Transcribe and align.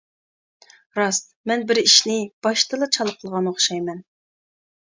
راست، 0.99 1.27
مەن 1.51 1.65
بىر 1.73 1.81
ئىشنى 1.83 2.17
باشتىلا 2.49 2.89
چالا 2.99 3.17
قىلغان 3.21 3.53
ئوخشايمەن. 3.53 4.05